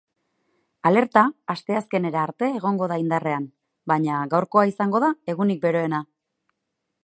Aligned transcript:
Alerta 0.89 1.23
asteazkenera 1.53 2.23
arte 2.29 2.49
egongo 2.61 2.89
da 2.93 2.99
indarrean, 3.03 3.47
baina 3.93 4.25
gaurkoa 4.35 4.67
izango 4.73 5.03
da 5.07 5.15
egunik 5.35 5.63
beroena. 5.67 6.05